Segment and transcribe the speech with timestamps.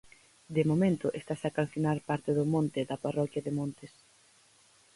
[0.55, 3.93] De momento, estase a calcinar parte do monte da parroquia de Montes.